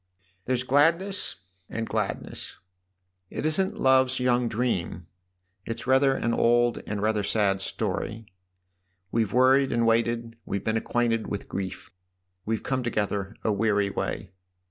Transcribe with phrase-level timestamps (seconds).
[0.45, 1.35] "There's gladness
[1.69, 2.57] and gladness.
[3.29, 5.05] It isn't love's young dream;
[5.63, 8.25] it's rather an old and rather a sad story.
[9.11, 11.91] We've worried and waited we've been acquainted with grief.
[12.47, 14.31] We've come together a weary way."